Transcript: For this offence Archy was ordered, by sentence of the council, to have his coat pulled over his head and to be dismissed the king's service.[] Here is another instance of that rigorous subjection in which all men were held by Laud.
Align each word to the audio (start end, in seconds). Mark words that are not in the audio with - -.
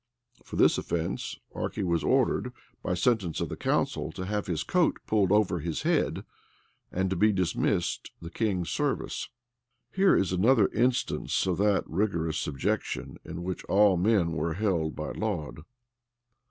For 0.43 0.55
this 0.55 0.79
offence 0.79 1.37
Archy 1.53 1.83
was 1.83 2.03
ordered, 2.03 2.51
by 2.81 2.95
sentence 2.95 3.39
of 3.39 3.49
the 3.49 3.55
council, 3.55 4.11
to 4.13 4.25
have 4.25 4.47
his 4.47 4.63
coat 4.63 4.97
pulled 5.05 5.31
over 5.31 5.59
his 5.59 5.83
head 5.83 6.25
and 6.91 7.07
to 7.11 7.15
be 7.15 7.31
dismissed 7.31 8.09
the 8.19 8.31
king's 8.31 8.71
service.[] 8.71 9.29
Here 9.91 10.15
is 10.15 10.31
another 10.31 10.69
instance 10.69 11.45
of 11.45 11.59
that 11.59 11.83
rigorous 11.87 12.39
subjection 12.39 13.19
in 13.23 13.43
which 13.43 13.63
all 13.65 13.95
men 13.95 14.31
were 14.31 14.55
held 14.55 14.95
by 14.95 15.11
Laud. 15.11 15.59